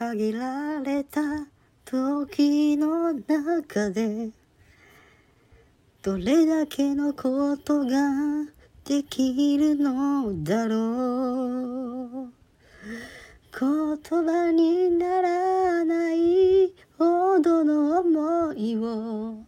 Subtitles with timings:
[0.00, 1.20] 限られた
[1.84, 4.30] 時の中で
[6.00, 7.90] どれだけのことが
[8.82, 12.32] できるのだろう。
[13.52, 19.44] 言葉にならないほどの思いを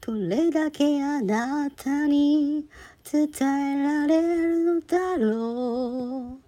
[0.00, 2.66] どれだけあなたに
[3.08, 6.44] 伝えられるのだろう。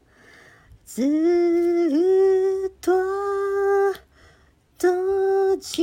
[0.87, 2.93] ずっと
[5.57, 5.83] 閉じ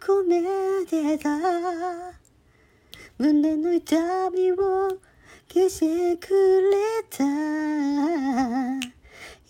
[0.00, 1.28] 込めてた。
[3.18, 4.56] 胸の痛みを
[5.52, 7.24] 消してくれた。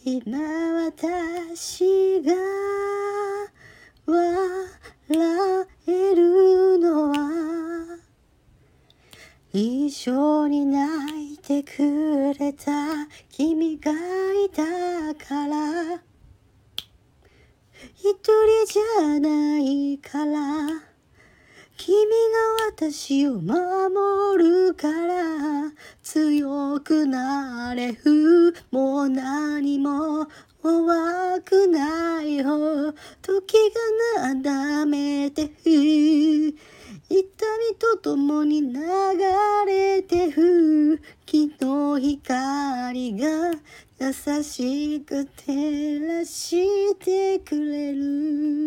[0.05, 0.39] 今
[0.87, 2.33] 私が
[4.07, 7.99] 笑えるのは。
[9.53, 12.73] 一緒に泣いてくれた
[13.31, 14.65] 君がいた
[15.15, 16.11] から。
[18.03, 19.50] 一人じゃない。
[19.99, 20.91] から
[21.77, 30.27] 君が私を守るから強くなれふもう何も
[30.63, 33.55] 怖くないよ時
[34.19, 36.55] がなだめてふ
[37.09, 37.25] 痛
[37.71, 38.79] みとともに流
[39.67, 43.53] れてふ昨日光が
[43.99, 48.60] 優しく照らしてくれる。